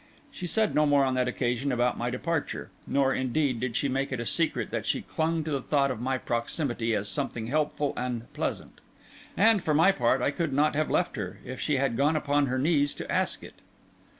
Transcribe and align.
She 0.31 0.47
said 0.47 0.73
no 0.73 0.87
more 0.87 1.03
on 1.03 1.13
that 1.13 1.27
occasion 1.27 1.71
about 1.71 1.95
my 1.95 2.09
departure; 2.09 2.71
nor, 2.87 3.13
indeed, 3.13 3.59
did 3.59 3.75
she 3.75 3.87
make 3.87 4.11
it 4.11 4.19
a 4.19 4.25
secret 4.25 4.71
that 4.71 4.87
she 4.87 5.03
clung 5.03 5.43
to 5.43 5.51
the 5.51 5.61
thought 5.61 5.91
of 5.91 6.01
my 6.01 6.17
proximity 6.17 6.95
as 6.95 7.07
something 7.07 7.45
helpful 7.45 7.93
and 7.95 8.23
pleasant; 8.33 8.81
and, 9.37 9.61
for 9.63 9.75
my 9.75 9.91
part, 9.91 10.19
I 10.19 10.31
could 10.31 10.53
not 10.53 10.73
have 10.73 10.89
left 10.89 11.17
her, 11.17 11.39
if 11.45 11.59
she 11.59 11.77
had 11.77 11.97
gone 11.97 12.15
upon 12.15 12.47
her 12.47 12.57
knees 12.57 12.95
to 12.95 13.11
ask 13.11 13.43
it. 13.43 13.59